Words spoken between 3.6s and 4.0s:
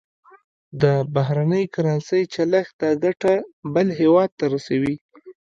بل